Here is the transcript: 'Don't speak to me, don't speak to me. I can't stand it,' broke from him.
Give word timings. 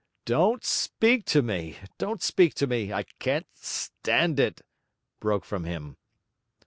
'Don't 0.25 0.65
speak 0.65 1.25
to 1.25 1.43
me, 1.43 1.77
don't 1.99 2.23
speak 2.23 2.55
to 2.55 2.65
me. 2.65 2.91
I 2.91 3.03
can't 3.19 3.45
stand 3.53 4.39
it,' 4.39 4.61
broke 5.19 5.45
from 5.45 5.63
him. 5.63 5.95